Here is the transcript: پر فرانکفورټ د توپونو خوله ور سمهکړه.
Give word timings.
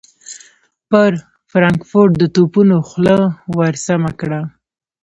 پر 0.89 1.11
فرانکفورټ 1.51 2.11
د 2.17 2.23
توپونو 2.35 2.75
خوله 2.87 3.17
ور 3.57 3.73
سمهکړه. 3.87 4.41